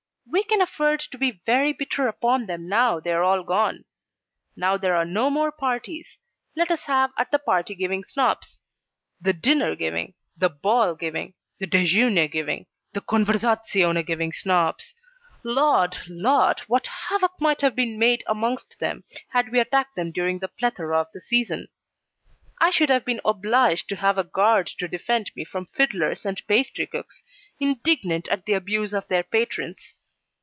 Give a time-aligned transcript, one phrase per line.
[0.31, 3.83] We can afford to be very bitter upon them now they are all gone.
[4.55, 6.19] Now there are no more parties,
[6.55, 8.61] let us have at the Party giving Snobs.
[9.19, 14.95] The dinner giving, the ball giving, the DEJEUNER giving, the CONVERSAZIONE GIVING Snobs
[15.43, 15.97] Lord!
[16.07, 16.61] Lord!
[16.61, 20.97] what havoc might have been made amongst them had we attacked them during the plethora
[20.99, 21.67] of the season!
[22.59, 26.41] I should have been obliged to have a guard to defend me from fiddlers and
[26.47, 27.23] pastrycooks,
[27.59, 29.97] indignant at the abuse of their patrons.